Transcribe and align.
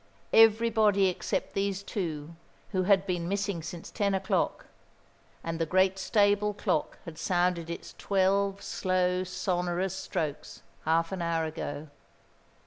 Everybody 0.33 1.09
except 1.09 1.53
these 1.53 1.83
two, 1.83 2.35
who 2.71 2.81
had 2.89 3.05
been 3.05 3.29
missing 3.29 3.61
since 3.61 3.91
ten 3.91 4.15
o'clock; 4.15 4.65
and 5.43 5.59
the 5.59 5.65
great 5.67 5.99
stable 5.99 6.55
clock 6.55 6.97
had 7.05 7.19
sounded 7.19 7.69
its 7.69 7.93
twelve 7.99 8.63
slow, 8.63 9.23
sonorous 9.23 9.95
strokes 9.95 10.63
half 10.85 11.11
an 11.11 11.21
hour 11.21 11.45
ago. 11.45 11.87